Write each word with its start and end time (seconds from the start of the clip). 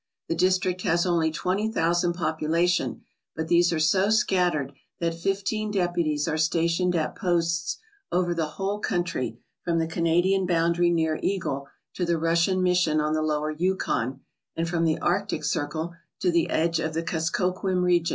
The 0.29 0.35
district 0.35 0.81
has 0.81 1.05
only 1.05 1.29
twenty 1.29 1.71
thousand 1.71 2.13
population, 2.13 3.03
but 3.35 3.49
these 3.49 3.71
are 3.71 3.79
so 3.79 4.09
scattered 4.09 4.73
that 4.99 5.13
fifteen 5.13 5.69
deputies 5.69 6.27
are 6.27 6.39
stationed 6.39 6.95
at 6.95 7.15
posts 7.15 7.77
over 8.11 8.33
the 8.33 8.47
whole 8.57 8.79
country 8.79 9.37
from 9.63 9.77
the 9.77 9.85
Canadian 9.85 10.47
boundary 10.47 10.89
near 10.89 11.19
Eagle 11.21 11.67
to 11.93 12.03
the 12.03 12.17
Russian 12.17 12.63
mission 12.63 12.99
on 12.99 13.13
the 13.13 13.21
Lower 13.21 13.51
Yukon 13.51 14.21
and 14.55 14.67
from 14.67 14.85
the 14.85 14.97
Arctic 14.97 15.43
Circle 15.43 15.93
to 16.19 16.31
the 16.31 16.49
edge 16.49 16.79
of 16.79 16.95
the 16.95 17.03
Kuskokwim 17.03 17.83
region. 17.83 18.09